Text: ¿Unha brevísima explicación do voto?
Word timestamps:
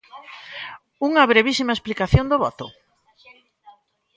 ¿Unha 1.09 1.29
brevísima 1.31 1.75
explicación 1.75 2.25
do 2.27 2.37
voto? 2.43 2.65